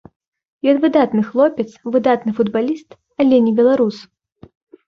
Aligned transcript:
Ён 0.71 0.79
выдатны 0.85 1.21
хлопец, 1.27 1.67
выдатны 1.97 2.31
футбаліст, 2.39 2.89
але 3.25 3.41
не 3.49 3.55
беларус. 3.61 3.97